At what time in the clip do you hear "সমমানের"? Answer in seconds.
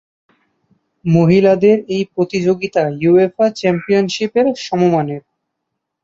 4.59-5.21